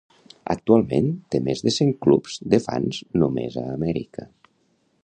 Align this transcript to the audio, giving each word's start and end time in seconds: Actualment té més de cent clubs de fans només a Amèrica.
Actualment 0.53 1.11
té 1.35 1.41
més 1.49 1.61
de 1.67 1.75
cent 1.75 1.93
clubs 2.07 2.39
de 2.55 2.61
fans 2.65 3.05
només 3.25 3.61
a 3.67 3.69
Amèrica. 3.79 4.29